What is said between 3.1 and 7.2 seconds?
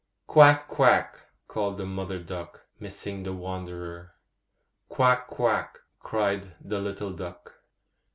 the wanderer. 'Quack! quack!' cried the little